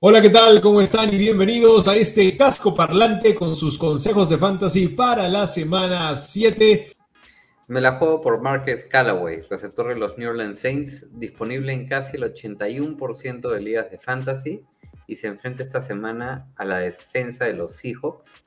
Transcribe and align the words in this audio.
Hola, 0.00 0.20
¿qué 0.20 0.28
tal? 0.28 0.60
¿Cómo 0.60 0.82
están? 0.82 1.14
Y 1.14 1.16
bienvenidos 1.16 1.88
a 1.88 1.96
este 1.96 2.36
casco 2.36 2.74
parlante 2.74 3.34
con 3.34 3.54
sus 3.54 3.78
consejos 3.78 4.28
de 4.28 4.36
fantasy 4.36 4.88
para 4.88 5.28
la 5.28 5.46
semana 5.46 6.14
7. 6.14 6.88
Me 7.68 7.80
la 7.80 7.92
juego 7.92 8.20
por 8.20 8.42
Marcus 8.42 8.84
Callaway, 8.84 9.42
receptor 9.42 9.88
de 9.88 9.96
los 9.96 10.18
New 10.18 10.28
Orleans 10.28 10.58
Saints, 10.58 11.06
disponible 11.18 11.72
en 11.72 11.88
casi 11.88 12.18
el 12.18 12.24
81% 12.24 13.50
de 13.50 13.60
ligas 13.60 13.90
de 13.90 13.96
fantasy 13.96 14.62
y 15.06 15.16
se 15.16 15.28
enfrenta 15.28 15.62
esta 15.62 15.80
semana 15.80 16.52
a 16.56 16.64
la 16.66 16.78
defensa 16.78 17.46
de 17.46 17.54
los 17.54 17.76
Seahawks, 17.76 18.44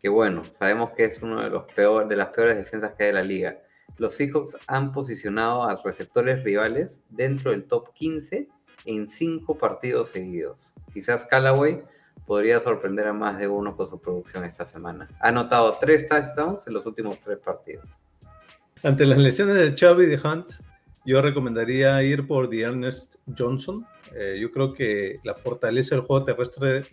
que 0.00 0.08
bueno, 0.08 0.42
sabemos 0.44 0.92
que 0.92 1.04
es 1.04 1.20
uno 1.22 1.42
de, 1.42 1.50
los 1.50 1.64
de 2.08 2.16
las 2.16 2.28
peores 2.28 2.56
defensas 2.56 2.94
que 2.94 3.02
hay 3.02 3.08
de 3.08 3.14
la 3.14 3.24
liga. 3.24 3.58
Los 3.98 4.14
Seahawks 4.14 4.56
han 4.68 4.92
posicionado 4.92 5.64
a 5.64 5.78
receptores 5.84 6.42
rivales 6.44 7.02
dentro 7.10 7.50
del 7.50 7.64
top 7.64 7.92
15 7.92 8.48
en 8.84 9.08
cinco 9.08 9.56
partidos 9.56 10.08
seguidos. 10.08 10.72
Quizás 10.92 11.24
Callaway 11.24 11.82
podría 12.26 12.60
sorprender 12.60 13.06
a 13.06 13.12
más 13.12 13.38
de 13.38 13.48
uno 13.48 13.76
con 13.76 13.88
su 13.88 14.00
producción 14.00 14.44
esta 14.44 14.64
semana. 14.64 15.08
Ha 15.20 15.28
anotado 15.28 15.76
tres 15.80 16.06
touchdowns 16.06 16.66
en 16.66 16.74
los 16.74 16.86
últimos 16.86 17.20
tres 17.20 17.38
partidos. 17.38 17.86
Ante 18.82 19.06
las 19.06 19.18
lesiones 19.18 19.56
de 19.56 19.74
Chubb 19.74 20.00
y 20.00 20.06
de 20.06 20.20
Hunt, 20.22 20.52
yo 21.04 21.22
recomendaría 21.22 22.02
ir 22.02 22.26
por 22.26 22.48
The 22.48 22.62
Ernest 22.62 23.16
Johnson. 23.36 23.86
Eh, 24.14 24.38
yo 24.40 24.50
creo 24.50 24.72
que 24.72 25.20
la 25.24 25.34
fortaleza 25.34 25.94
del 25.94 26.04
juego 26.04 26.24
terrestre 26.24 26.84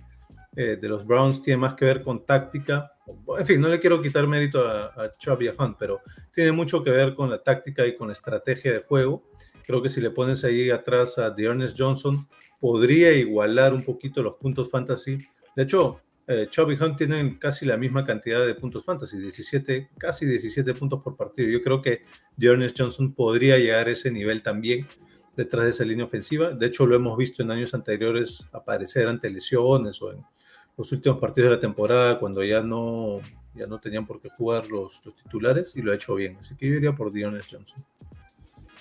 eh, 0.56 0.78
de 0.80 0.90
los 0.90 1.06
Browns 1.06 1.42
tiene 1.42 1.58
más 1.58 1.76
que 1.76 1.86
ver 1.86 2.04
con 2.04 2.26
táctica. 2.26 2.92
En 3.38 3.46
fin, 3.46 3.62
no 3.62 3.68
le 3.68 3.80
quiero 3.80 4.02
quitar 4.02 4.28
mérito 4.28 4.66
a, 4.68 4.86
a 4.88 5.18
Chubb 5.18 5.42
y 5.42 5.48
a 5.48 5.56
Hunt, 5.58 5.78
pero 5.80 6.02
tiene 6.34 6.52
mucho 6.52 6.84
que 6.84 6.92
ver 6.92 7.16
con 7.16 7.30
la 7.30 7.42
táctica 7.42 7.86
y 7.86 7.96
con 7.96 8.08
la 8.08 8.14
estrategia 8.14 8.72
de 8.72 8.84
juego. 8.84 9.24
Creo 9.70 9.84
que 9.84 9.90
si 9.90 10.02
le 10.02 10.10
pones 10.10 10.44
ahí 10.44 10.72
atrás 10.72 11.20
a 11.20 11.36
The 11.36 11.44
Ernest 11.44 11.78
Johnson, 11.78 12.28
podría 12.60 13.14
igualar 13.14 13.72
un 13.72 13.84
poquito 13.84 14.24
los 14.24 14.34
puntos 14.34 14.68
fantasy. 14.72 15.20
De 15.56 15.62
hecho, 15.62 16.02
eh, 16.26 16.48
Chubb 16.50 16.72
y 16.72 16.84
Hunt 16.84 16.98
tienen 16.98 17.38
casi 17.38 17.68
la 17.68 17.78
misma 17.78 18.04
cantidad 18.04 18.44
de 18.48 18.56
puntos 18.56 18.84
fantasy, 18.84 19.20
17, 19.20 19.92
casi 19.96 20.26
17 20.26 20.74
puntos 20.74 21.04
por 21.04 21.16
partido. 21.16 21.50
Yo 21.50 21.62
creo 21.62 21.84
que 21.84 22.02
Ernest 22.42 22.80
Johnson 22.80 23.14
podría 23.14 23.60
llegar 23.60 23.88
a 23.88 23.92
ese 23.92 24.10
nivel 24.10 24.42
también 24.42 24.88
detrás 25.38 25.66
de 25.66 25.70
esa 25.70 25.86
línea 25.86 26.06
ofensiva. 26.06 26.50
De 26.50 26.66
hecho, 26.66 26.88
lo 26.88 26.96
hemos 26.96 27.16
visto 27.16 27.44
en 27.44 27.52
años 27.52 27.76
anteriores 27.76 28.44
aparecer 28.52 29.08
ante 29.08 29.30
lesiones 29.30 30.02
o 30.02 30.12
en 30.12 30.26
los 30.76 30.92
últimos 30.92 31.20
partidos 31.20 31.52
de 31.52 31.56
la 31.58 31.62
temporada 31.62 32.18
cuando 32.18 32.44
ya 32.44 32.64
no, 32.64 33.20
ya 33.54 33.68
no 33.68 33.80
tenían 33.80 34.08
por 34.08 34.20
qué 34.20 34.30
jugar 34.30 34.68
los, 34.68 35.00
los 35.06 35.16
titulares 35.16 35.76
y 35.76 35.84
lo 35.84 35.92
ha 35.92 35.96
hecho 35.96 36.16
bien. 36.16 36.38
Así 36.38 36.56
que 36.56 36.68
yo 36.68 36.74
iría 36.74 36.96
por 36.96 37.16
Ernest 37.16 37.54
Johnson. 37.54 37.86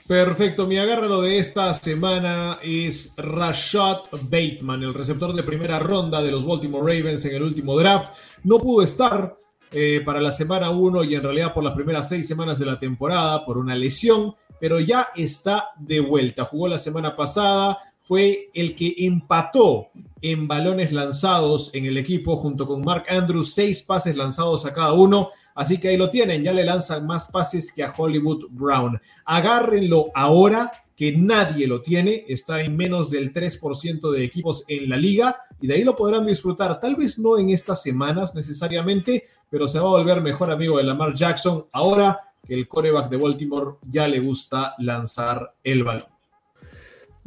Perfecto, 0.08 0.66
mi 0.66 0.78
agárralo 0.78 1.20
de 1.20 1.36
esta 1.36 1.74
semana 1.74 2.60
es 2.62 3.12
Rashad 3.18 4.04
Bateman, 4.22 4.82
el 4.82 4.94
receptor 4.94 5.34
de 5.34 5.42
primera 5.42 5.78
ronda 5.78 6.22
de 6.22 6.30
los 6.30 6.46
Baltimore 6.46 6.82
Ravens 6.82 7.26
en 7.26 7.34
el 7.34 7.42
último 7.42 7.78
draft. 7.78 8.16
No 8.42 8.56
pudo 8.56 8.82
estar 8.82 9.36
eh, 9.70 10.00
para 10.06 10.22
la 10.22 10.32
semana 10.32 10.70
1 10.70 11.04
y 11.04 11.14
en 11.14 11.22
realidad 11.22 11.52
por 11.52 11.62
las 11.62 11.74
primeras 11.74 12.08
seis 12.08 12.26
semanas 12.26 12.58
de 12.58 12.64
la 12.64 12.78
temporada 12.78 13.44
por 13.44 13.58
una 13.58 13.74
lesión, 13.74 14.34
pero 14.58 14.80
ya 14.80 15.08
está 15.14 15.72
de 15.76 16.00
vuelta. 16.00 16.46
Jugó 16.46 16.68
la 16.68 16.78
semana 16.78 17.14
pasada, 17.14 17.76
fue 18.08 18.48
el 18.54 18.74
que 18.74 18.94
empató 19.00 19.88
en 20.22 20.48
balones 20.48 20.92
lanzados 20.92 21.70
en 21.74 21.84
el 21.84 21.98
equipo 21.98 22.38
junto 22.38 22.66
con 22.66 22.82
Mark 22.82 23.04
Andrews, 23.06 23.52
seis 23.52 23.82
pases 23.82 24.16
lanzados 24.16 24.64
a 24.64 24.72
cada 24.72 24.94
uno. 24.94 25.28
Así 25.54 25.78
que 25.78 25.88
ahí 25.88 25.98
lo 25.98 26.08
tienen, 26.08 26.42
ya 26.42 26.54
le 26.54 26.64
lanzan 26.64 27.06
más 27.06 27.28
pases 27.28 27.70
que 27.70 27.82
a 27.82 27.92
Hollywood 27.94 28.46
Brown. 28.48 28.98
Agárrenlo 29.26 30.06
ahora 30.14 30.72
que 30.96 31.12
nadie 31.12 31.66
lo 31.66 31.82
tiene, 31.82 32.24
está 32.28 32.62
en 32.62 32.78
menos 32.78 33.10
del 33.10 33.30
3% 33.30 34.10
de 34.10 34.24
equipos 34.24 34.64
en 34.68 34.88
la 34.88 34.96
liga 34.96 35.36
y 35.60 35.66
de 35.66 35.74
ahí 35.74 35.84
lo 35.84 35.94
podrán 35.94 36.24
disfrutar, 36.24 36.80
tal 36.80 36.96
vez 36.96 37.18
no 37.18 37.36
en 37.36 37.50
estas 37.50 37.82
semanas 37.82 38.34
necesariamente, 38.34 39.24
pero 39.50 39.68
se 39.68 39.78
va 39.78 39.84
a 39.86 39.98
volver 39.98 40.22
mejor 40.22 40.50
amigo 40.50 40.78
de 40.78 40.84
Lamar 40.84 41.12
Jackson 41.12 41.66
ahora 41.72 42.18
que 42.42 42.54
el 42.54 42.66
coreback 42.66 43.10
de 43.10 43.18
Baltimore 43.18 43.76
ya 43.82 44.08
le 44.08 44.18
gusta 44.18 44.74
lanzar 44.78 45.56
el 45.62 45.84
balón. 45.84 46.17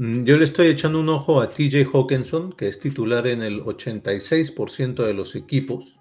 Mm, 0.02 0.24
Yo 0.24 0.36
le 0.36 0.46
estoy 0.46 0.66
echando 0.66 1.00
un 1.00 1.10
ojo 1.10 1.42
a 1.42 1.54
TJ 1.54 1.86
Hawkinson, 1.94 2.54
que 2.54 2.68
es 2.68 2.80
titular 2.80 3.28
en 3.28 3.44
el 3.44 3.62
86% 3.64 5.06
de 5.06 5.14
los 5.14 5.36
equipos. 5.36 6.00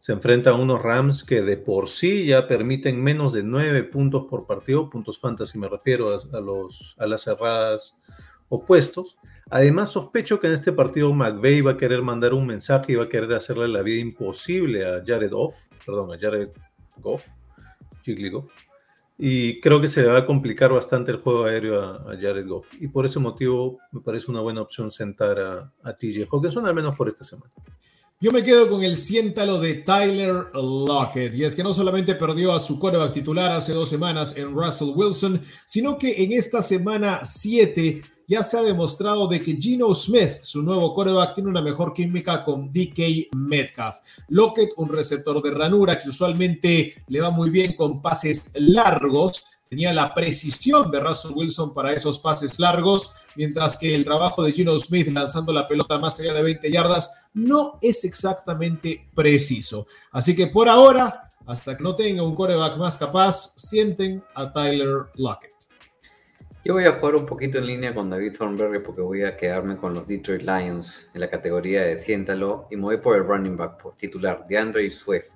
Se 0.00 0.10
enfrenta 0.10 0.50
a 0.50 0.54
unos 0.54 0.82
Rams 0.82 1.22
que 1.22 1.42
de 1.42 1.56
por 1.56 1.88
sí 1.88 2.26
ya 2.26 2.48
permiten 2.48 3.00
menos 3.00 3.32
de 3.32 3.44
9 3.44 3.84
puntos 3.84 4.24
por 4.28 4.48
partido, 4.48 4.90
puntos 4.90 5.20
fantasy 5.20 5.60
me 5.60 5.68
refiero 5.68 6.20
a, 6.32 6.40
los, 6.40 6.96
a 6.98 7.06
las 7.06 7.22
cerradas 7.22 8.00
opuestos. 8.48 9.16
Además, 9.48 9.90
sospecho 9.90 10.40
que 10.40 10.48
en 10.48 10.54
este 10.54 10.72
partido 10.72 11.14
McVeigh 11.14 11.60
va 11.60 11.70
a 11.72 11.76
querer 11.76 12.02
mandar 12.02 12.34
un 12.34 12.48
mensaje 12.48 12.94
y 12.94 12.96
va 12.96 13.04
a 13.04 13.08
querer 13.08 13.32
hacerle 13.32 13.68
la 13.68 13.82
vida 13.82 14.00
imposible 14.00 14.84
a 14.84 15.04
Jared 15.06 15.30
Goff, 15.30 15.54
perdón, 15.86 16.12
a 16.12 16.18
Jared 16.18 16.48
Goff, 16.96 17.28
Jiggly 18.02 18.30
Goff. 18.30 18.50
Y 19.18 19.60
creo 19.60 19.80
que 19.80 19.88
se 19.88 20.02
le 20.02 20.08
va 20.08 20.18
a 20.18 20.26
complicar 20.26 20.72
bastante 20.72 21.10
el 21.10 21.18
juego 21.18 21.44
aéreo 21.44 21.80
a, 21.80 22.12
a, 22.12 22.16
Jared 22.20 22.46
Goff. 22.46 22.68
Y 22.80 22.88
por 22.88 23.06
ese 23.06 23.18
motivo 23.18 23.78
me 23.92 24.00
parece 24.00 24.30
una 24.30 24.40
buena 24.40 24.60
opción 24.60 24.90
sentar 24.90 25.38
a, 25.38 25.72
a 25.82 25.92
TJ 25.96 26.26
Hawkinson, 26.30 26.66
al 26.66 26.74
menos 26.74 26.94
por 26.94 27.08
esta 27.08 27.24
semana. 27.24 27.52
Yo 28.18 28.32
me 28.32 28.42
quedo 28.42 28.70
con 28.70 28.82
el 28.82 28.96
siéntalo 28.96 29.58
de 29.58 29.74
Tyler 29.74 30.46
Lockett. 30.54 31.34
Y 31.34 31.44
es 31.44 31.54
que 31.54 31.62
no 31.62 31.74
solamente 31.74 32.14
perdió 32.14 32.52
a 32.52 32.60
su 32.60 32.78
coreback 32.78 33.12
titular 33.12 33.52
hace 33.52 33.72
dos 33.72 33.90
semanas 33.90 34.34
en 34.38 34.54
Russell 34.54 34.92
Wilson, 34.94 35.40
sino 35.66 35.98
que 35.98 36.24
en 36.24 36.32
esta 36.32 36.62
semana 36.62 37.20
7 37.24 38.02
ya 38.26 38.42
se 38.42 38.58
ha 38.58 38.62
demostrado 38.62 39.26
de 39.26 39.42
que 39.42 39.56
Geno 39.60 39.94
Smith, 39.94 40.30
su 40.42 40.62
nuevo 40.62 40.92
coreback, 40.92 41.34
tiene 41.34 41.50
una 41.50 41.62
mejor 41.62 41.92
química 41.92 42.44
con 42.44 42.72
DK 42.72 43.34
Metcalf. 43.34 43.98
Lockett, 44.28 44.70
un 44.76 44.88
receptor 44.88 45.42
de 45.42 45.50
ranura 45.50 45.98
que 45.98 46.08
usualmente 46.08 47.04
le 47.08 47.20
va 47.20 47.30
muy 47.30 47.50
bien 47.50 47.74
con 47.74 48.02
pases 48.02 48.50
largos, 48.54 49.44
tenía 49.68 49.92
la 49.92 50.14
precisión 50.14 50.90
de 50.90 51.00
Russell 51.00 51.32
Wilson 51.34 51.74
para 51.74 51.92
esos 51.92 52.18
pases 52.18 52.58
largos, 52.58 53.10
mientras 53.34 53.76
que 53.76 53.94
el 53.94 54.04
trabajo 54.04 54.42
de 54.42 54.52
Gino 54.52 54.78
Smith 54.78 55.08
lanzando 55.08 55.52
la 55.52 55.66
pelota 55.66 55.98
más 55.98 56.18
allá 56.20 56.34
de 56.34 56.42
20 56.42 56.70
yardas 56.70 57.10
no 57.34 57.78
es 57.82 58.04
exactamente 58.04 59.08
preciso. 59.14 59.86
Así 60.12 60.34
que 60.34 60.46
por 60.48 60.68
ahora, 60.68 61.30
hasta 61.46 61.76
que 61.76 61.82
no 61.82 61.94
tenga 61.94 62.22
un 62.22 62.34
coreback 62.34 62.76
más 62.76 62.98
capaz, 62.98 63.52
sienten 63.56 64.22
a 64.34 64.52
Tyler 64.52 65.06
Lockett. 65.14 65.52
Yo 66.66 66.72
voy 66.72 66.84
a 66.84 66.94
jugar 66.94 67.14
un 67.14 67.26
poquito 67.26 67.58
en 67.58 67.66
línea 67.66 67.94
con 67.94 68.10
David 68.10 68.32
Thornberry 68.36 68.80
porque 68.80 69.00
voy 69.00 69.22
a 69.22 69.36
quedarme 69.36 69.76
con 69.76 69.94
los 69.94 70.08
Detroit 70.08 70.42
Lions 70.42 71.08
en 71.14 71.20
la 71.20 71.30
categoría 71.30 71.82
de 71.82 71.96
siéntalo 71.96 72.66
y 72.72 72.74
me 72.74 72.82
voy 72.82 72.96
por 72.96 73.14
el 73.16 73.24
running 73.24 73.56
back 73.56 73.80
por 73.80 73.96
titular, 73.96 74.44
DeAndre 74.48 74.90
Swift. 74.90 75.30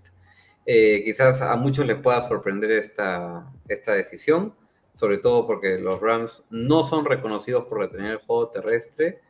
Eh, 0.66 1.04
quizás 1.04 1.41
a 1.41 1.54
muchos 1.54 1.86
les 1.86 1.98
pueda 1.98 2.20
sorprender 2.22 2.72
esta, 2.72 3.48
esta 3.68 3.94
decisión, 3.94 4.56
sobre 4.92 5.18
todo 5.18 5.46
porque 5.46 5.78
los 5.78 6.00
Rams 6.00 6.42
no 6.50 6.82
son 6.82 7.04
reconocidos 7.04 7.66
por 7.66 7.78
retener 7.78 8.10
el 8.10 8.18
juego 8.18 8.48
terrestre, 8.48 9.20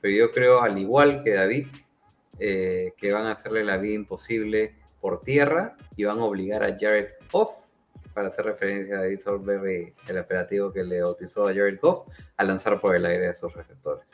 pero 0.00 0.14
yo 0.14 0.30
creo, 0.30 0.62
al 0.62 0.78
igual 0.78 1.24
que 1.24 1.32
David, 1.32 1.66
eh, 2.38 2.92
que 2.96 3.10
van 3.10 3.26
a 3.26 3.32
hacerle 3.32 3.64
la 3.64 3.78
vida 3.78 3.94
imposible 3.94 4.76
por 5.00 5.22
tierra 5.22 5.76
y 5.96 6.04
van 6.04 6.20
a 6.20 6.24
obligar 6.24 6.62
a 6.62 6.76
Jared 6.78 7.08
Goff, 7.32 7.66
para 8.18 8.30
hacer 8.30 8.46
referencia 8.46 8.96
a 8.96 9.02
David 9.02 9.20
Solberry, 9.22 9.94
el 10.08 10.18
operativo 10.18 10.72
que 10.72 10.82
le 10.82 11.00
bautizó 11.00 11.46
a 11.46 11.54
Jared 11.54 11.78
Goff, 11.80 12.08
a 12.36 12.42
lanzar 12.42 12.80
por 12.80 12.96
el 12.96 13.06
aire 13.06 13.28
a 13.28 13.30
esos 13.30 13.54
receptores. 13.54 14.08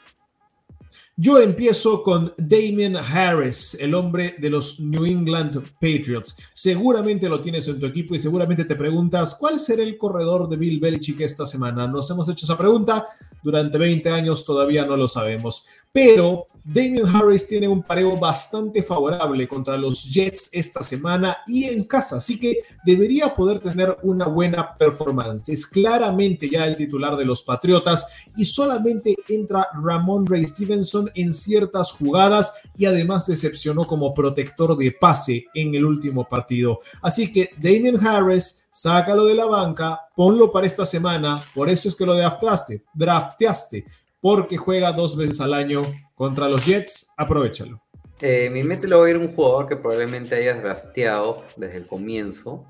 Yo 1.17 1.39
empiezo 1.39 2.03
con 2.03 2.35
Damien 2.37 2.97
Harris, 2.97 3.79
el 3.81 3.95
hombre 3.95 4.35
de 4.39 4.51
los 4.51 4.79
New 4.79 5.07
England 5.07 5.59
Patriots. 5.81 6.37
Seguramente 6.53 7.31
lo 7.31 7.41
tienes 7.41 7.67
en 7.67 7.81
tu 7.81 7.87
equipo 7.87 8.15
y 8.15 8.19
seguramente 8.19 8.67
te 8.67 8.77
preguntas 8.77 9.37
cuál 9.37 9.59
será 9.59 9.83
el 9.83 9.97
corredor 9.97 10.51
de 10.51 10.59
Bill 10.59 10.81
Belichick 10.81 11.23
esta 11.23 11.47
semana. 11.47 11.87
Nos 11.87 12.11
hemos 12.11 12.29
hecho 12.29 12.45
esa 12.45 12.59
pregunta 12.59 13.07
durante 13.43 13.79
20 13.79 14.11
años, 14.11 14.45
todavía 14.45 14.85
no 14.85 14.99
lo 14.99 15.09
sabemos. 15.09 15.65
Pero 15.95 16.49
Damien 16.65 17.07
Harris 17.07 17.47
tiene 17.47 17.69
un 17.69 17.85
pareo 17.85 18.17
bastante 18.17 18.83
favorable 18.83 19.47
contra 19.47 19.77
los 19.77 20.03
Jets 20.03 20.49
esta 20.51 20.83
semana 20.83 21.37
y 21.47 21.67
en 21.67 21.85
casa, 21.85 22.17
así 22.17 22.37
que 22.41 22.63
debería 22.85 23.33
poder 23.33 23.61
tener 23.61 23.97
una 24.03 24.27
buena 24.27 24.77
performance. 24.77 25.49
Es 25.51 25.69
claramente 25.69 26.51
ya 26.51 26.67
el 26.67 26.75
titular 26.75 27.17
de 27.17 27.25
los 27.25 27.45
Patriotas 27.45 28.07
y 28.37 28.45
solamente 28.45 29.15
entra 29.29 29.69
Ramon 29.85 30.27
Ray 30.27 30.49
Stevenson 30.49 31.13
en 31.15 31.33
ciertas 31.33 31.93
jugadas 31.93 32.53
y 32.77 32.87
además 32.87 33.29
decepcionó 33.29 33.87
como 33.87 34.13
protector 34.13 34.77
de 34.77 34.91
pase 34.91 35.45
en 35.55 35.77
el 35.77 35.85
último 35.85 36.27
partido. 36.27 36.81
Así 37.03 37.31
que 37.31 37.51
Damien 37.57 38.05
Harris, 38.05 38.67
sácalo 38.73 39.27
de 39.27 39.35
la 39.35 39.45
banca, 39.45 40.01
ponlo 40.17 40.51
para 40.51 40.67
esta 40.67 40.85
semana, 40.85 41.41
por 41.55 41.71
eso 41.71 41.87
es 41.87 41.95
que 41.95 42.05
lo 42.05 42.15
draftaste, 42.15 42.83
drafteaste, 42.95 43.85
porque 44.25 44.57
juega 44.57 44.91
dos 44.93 45.19
veces 45.19 45.39
al 45.43 45.53
año 45.53 45.83
contra 46.15 46.49
los 46.49 46.65
Jets, 46.65 47.13
aprovechalo. 47.15 47.83
Eh, 48.23 48.49
mi 48.49 48.63
mente 48.63 48.89
lo 48.89 49.01
va 49.01 49.07
a 49.07 49.11
ir 49.11 49.19
un 49.19 49.29
jugador 49.29 49.69
que 49.69 49.77
probablemente 49.77 50.35
hayas 50.35 50.63
drafteado 50.63 51.45
desde 51.59 51.77
el 51.77 51.87
comienzo 51.87 52.65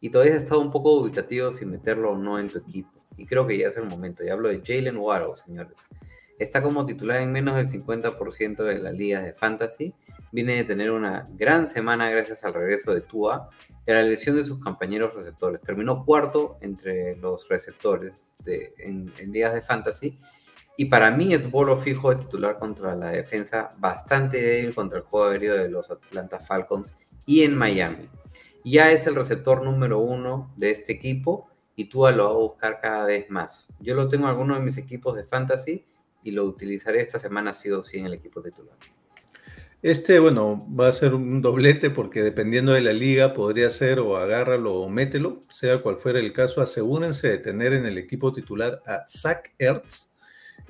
y 0.00 0.10
todavía 0.10 0.36
has 0.36 0.44
estado 0.44 0.60
un 0.60 0.70
poco 0.70 0.94
dubitativo 1.00 1.50
si 1.50 1.66
meterlo 1.66 2.12
o 2.12 2.16
no 2.16 2.38
en 2.38 2.48
tu 2.48 2.58
equipo. 2.58 3.04
Y 3.16 3.26
creo 3.26 3.44
que 3.44 3.58
ya 3.58 3.66
es 3.66 3.76
el 3.76 3.86
momento. 3.86 4.24
Y 4.24 4.28
hablo 4.28 4.50
de 4.50 4.62
Jalen 4.64 4.98
Waddle, 4.98 5.34
señores. 5.34 5.78
Está 6.38 6.62
como 6.62 6.86
titular 6.86 7.20
en 7.20 7.32
menos 7.32 7.56
del 7.56 7.66
50% 7.66 8.62
de 8.62 8.78
las 8.78 8.94
ligas 8.94 9.24
de 9.24 9.32
fantasy. 9.32 9.92
Viene 10.30 10.54
de 10.54 10.62
tener 10.62 10.92
una 10.92 11.28
gran 11.32 11.66
semana 11.66 12.08
gracias 12.08 12.44
al 12.44 12.54
regreso 12.54 12.94
de 12.94 13.00
Tua 13.00 13.50
y 13.84 13.90
a 13.90 13.94
la 13.94 14.02
lesión 14.04 14.36
de 14.36 14.44
sus 14.44 14.60
compañeros 14.60 15.12
receptores. 15.12 15.60
Terminó 15.60 16.04
cuarto 16.04 16.58
entre 16.60 17.16
los 17.16 17.48
receptores 17.48 18.32
de, 18.44 18.74
en, 18.78 19.12
en 19.18 19.32
ligas 19.32 19.54
de 19.54 19.60
fantasy. 19.60 20.16
Y 20.76 20.86
para 20.86 21.10
mí 21.10 21.34
es 21.34 21.50
bolo 21.50 21.76
fijo 21.76 22.10
de 22.10 22.16
titular 22.16 22.58
contra 22.58 22.94
la 22.96 23.10
defensa 23.10 23.74
bastante 23.78 24.40
débil 24.40 24.74
contra 24.74 24.98
el 24.98 25.04
juego 25.04 25.28
aéreo 25.28 25.56
de 25.56 25.68
los 25.68 25.90
Atlanta 25.90 26.38
Falcons 26.38 26.94
y 27.26 27.42
en 27.42 27.56
Miami. 27.56 28.08
Ya 28.64 28.90
es 28.90 29.06
el 29.06 29.14
receptor 29.14 29.62
número 29.62 29.98
uno 29.98 30.52
de 30.56 30.70
este 30.70 30.92
equipo 30.92 31.50
y 31.76 31.86
Tua 31.86 32.12
lo 32.12 32.24
va 32.24 32.30
a 32.30 32.34
buscar 32.34 32.80
cada 32.80 33.04
vez 33.04 33.30
más. 33.30 33.66
Yo 33.80 33.94
lo 33.94 34.08
tengo 34.08 34.24
en 34.24 34.30
algunos 34.30 34.58
de 34.58 34.64
mis 34.64 34.76
equipos 34.76 35.16
de 35.16 35.24
fantasy 35.24 35.84
y 36.22 36.30
lo 36.30 36.44
utilizaré 36.44 37.00
esta 37.00 37.18
semana 37.18 37.52
sí 37.52 37.70
o 37.70 37.82
sí 37.82 37.98
en 37.98 38.06
el 38.06 38.14
equipo 38.14 38.42
titular. 38.42 38.76
Este, 39.82 40.18
bueno, 40.18 40.66
va 40.78 40.88
a 40.88 40.92
ser 40.92 41.14
un 41.14 41.40
doblete 41.40 41.88
porque 41.88 42.22
dependiendo 42.22 42.72
de 42.72 42.82
la 42.82 42.92
liga 42.92 43.32
podría 43.32 43.70
ser 43.70 43.98
o 43.98 44.18
agárralo 44.18 44.74
o 44.74 44.90
mételo, 44.90 45.40
sea 45.48 45.78
cual 45.78 45.96
fuera 45.96 46.18
el 46.18 46.34
caso, 46.34 46.60
asegúrense 46.60 47.28
de 47.28 47.38
tener 47.38 47.72
en 47.72 47.86
el 47.86 47.96
equipo 47.96 48.30
titular 48.30 48.82
a 48.86 49.06
Zach 49.06 49.54
Ertz, 49.58 50.10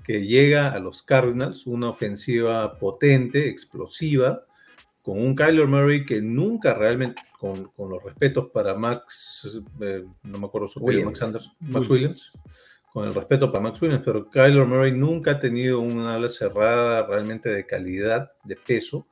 que 0.03 0.27
llega 0.27 0.71
a 0.71 0.81
los 0.81 1.03
Cardinals, 1.03 1.67
una 1.67 1.91
ofensiva 1.91 2.79
potente, 2.79 3.49
explosiva, 3.49 4.45
con 5.03 5.19
un 5.19 5.35
Kyler 5.35 5.67
Murray 5.67 6.05
que 6.05 6.21
nunca 6.21 6.75
realmente, 6.75 7.23
con, 7.39 7.69
con 7.69 7.91
los 7.91 8.03
respetos 8.03 8.51
para 8.53 8.75
Max, 8.75 9.61
eh, 9.81 10.05
no 10.23 10.39
me 10.39 10.47
acuerdo 10.47 10.69
su 10.69 10.81
apellido, 10.81 11.07
Max 11.07 11.23
Anders, 11.23 11.53
Max 11.61 11.89
Williams. 11.89 12.39
con 12.93 13.07
el 13.07 13.15
respeto 13.15 13.51
para 13.51 13.63
Max 13.63 13.81
Williams, 13.81 14.03
pero 14.05 14.29
Kyler 14.29 14.67
Murray 14.67 14.93
nunca 14.93 15.33
ha 15.33 15.41
tenido 15.41 15.81
una 15.81 16.17
ala 16.17 16.29
cerrada 16.29 17.07
realmente 17.07 17.49
de 17.49 17.67
calidad, 17.67 18.33
de 18.45 18.57
peso. 18.57 19.07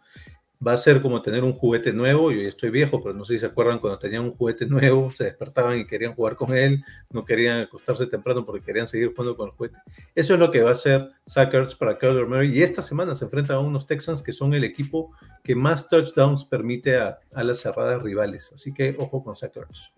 Va 0.65 0.73
a 0.73 0.77
ser 0.77 1.01
como 1.01 1.23
tener 1.23 1.45
un 1.45 1.53
juguete 1.53 1.93
nuevo. 1.93 2.33
Yo 2.33 2.43
ya 2.43 2.49
estoy 2.49 2.71
viejo, 2.71 3.03
pero 3.03 3.15
no 3.15 3.25
sé 3.25 3.35
si 3.35 3.39
se 3.41 3.47
acuerdan 3.47 3.79
cuando 3.79 3.99
tenían 3.99 4.25
un 4.25 4.35
juguete 4.35 4.67
nuevo, 4.67 5.11
se 5.11 5.25
despertaban 5.25 5.79
y 5.79 5.87
querían 5.87 6.15
jugar 6.15 6.37
con 6.37 6.57
él, 6.57 6.85
no 7.11 7.25
querían 7.25 7.61
acostarse 7.61 8.07
temprano 8.07 8.45
porque 8.45 8.65
querían 8.65 8.87
seguir 8.87 9.13
jugando 9.15 9.37
con 9.37 9.49
el 9.49 9.55
juguete. 9.55 9.79
Eso 10.15 10.35
es 10.35 10.41
lo 10.41 10.51
que 10.51 10.63
va 10.63 10.71
a 10.71 10.75
hacer 10.75 11.11
Sackers 11.27 11.75
para 11.75 11.99
Kyler 11.99 12.27
Murray. 12.27 12.57
Y 12.57 12.63
esta 12.63 12.83
semana 12.83 13.15
se 13.15 13.25
enfrenta 13.25 13.55
a 13.55 13.61
unos 13.61 13.87
Texans 13.87 14.23
que 14.23 14.33
son 14.33 14.55
el 14.55 14.65
equipo 14.65 15.13
que 15.45 15.55
más 15.55 15.89
touchdowns 15.89 16.45
permite 16.45 16.97
a, 16.97 17.19
a 17.33 17.45
las 17.45 17.61
cerradas 17.61 18.03
rivales. 18.03 18.53
Así 18.53 18.75
que 18.75 18.97
ojo 18.99 19.23
con 19.23 19.37
Sackers. 19.37 19.93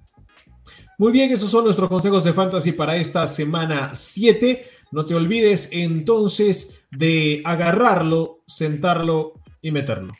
Muy 0.99 1.13
bien, 1.13 1.33
esos 1.33 1.51
son 1.51 1.65
nuestros 1.65 1.89
consejos 1.89 2.25
de 2.25 2.33
fantasy 2.33 2.73
para 2.73 2.97
esta 2.97 3.27
semana 3.27 3.95
7. 3.95 4.65
No 4.93 5.07
te 5.07 5.15
olvides 5.15 5.69
entonces 5.73 6.83
de 6.91 7.41
agarrarlo, 7.45 8.43
sentarlo 8.47 9.35
y 9.63 9.71
meterlo. 9.71 10.13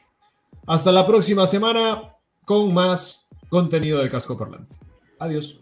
Hasta 0.71 0.93
la 0.93 1.05
próxima 1.05 1.49
semana 1.49 2.15
con 2.45 2.73
más 2.73 3.27
contenido 3.49 3.99
de 3.99 4.09
Casco 4.09 4.37
Parlante. 4.37 4.77
Adiós. 5.19 5.59